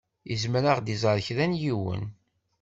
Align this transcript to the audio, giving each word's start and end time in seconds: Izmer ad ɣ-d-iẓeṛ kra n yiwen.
Izmer 0.33 0.63
ad 0.71 0.73
ɣ-d-iẓeṛ 0.77 1.17
kra 1.25 1.45
n 1.45 1.59
yiwen. 1.61 2.03